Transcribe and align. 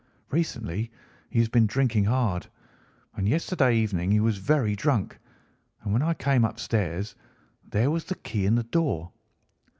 Recently 0.31 0.89
he 1.29 1.37
has 1.37 1.47
been 1.47 1.67
drinking 1.67 2.05
hard, 2.05 2.47
and 3.15 3.29
yesterday 3.29 3.77
evening 3.77 4.09
he 4.09 4.19
was 4.19 4.39
very 4.39 4.75
drunk; 4.75 5.19
and 5.83 5.93
when 5.93 6.01
I 6.01 6.15
came 6.15 6.43
upstairs 6.43 7.13
there 7.69 7.91
was 7.91 8.05
the 8.05 8.15
key 8.15 8.47
in 8.47 8.55
the 8.55 8.63
door. 8.63 9.11